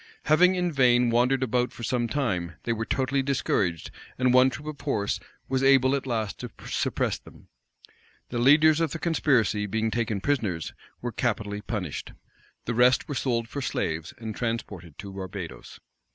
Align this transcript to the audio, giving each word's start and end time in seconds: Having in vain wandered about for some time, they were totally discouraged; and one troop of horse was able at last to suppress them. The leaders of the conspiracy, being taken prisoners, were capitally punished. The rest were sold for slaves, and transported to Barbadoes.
Having 0.23 0.55
in 0.55 0.71
vain 0.71 1.11
wandered 1.11 1.43
about 1.43 1.71
for 1.71 1.83
some 1.83 2.07
time, 2.07 2.53
they 2.63 2.73
were 2.73 2.85
totally 2.87 3.21
discouraged; 3.21 3.91
and 4.17 4.33
one 4.33 4.49
troop 4.49 4.65
of 4.67 4.81
horse 4.83 5.19
was 5.47 5.61
able 5.61 5.93
at 5.95 6.07
last 6.07 6.39
to 6.39 6.49
suppress 6.65 7.19
them. 7.19 7.49
The 8.29 8.39
leaders 8.39 8.79
of 8.79 8.93
the 8.93 8.97
conspiracy, 8.97 9.67
being 9.67 9.91
taken 9.91 10.19
prisoners, 10.19 10.73
were 11.01 11.11
capitally 11.11 11.61
punished. 11.61 12.13
The 12.65 12.73
rest 12.73 13.07
were 13.07 13.13
sold 13.13 13.47
for 13.47 13.61
slaves, 13.61 14.11
and 14.17 14.35
transported 14.35 14.97
to 14.97 15.13
Barbadoes. 15.13 15.79